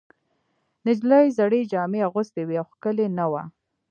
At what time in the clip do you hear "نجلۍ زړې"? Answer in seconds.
0.85-1.61